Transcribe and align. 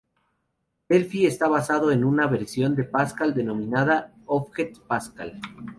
Delphi 0.89 1.27
está 1.27 1.47
basado 1.47 1.91
en 1.91 2.03
una 2.03 2.25
versión 2.25 2.75
de 2.75 2.85
Pascal 2.85 3.35
denominada 3.35 4.11
Object 4.25 4.79
Pascal. 4.79 5.39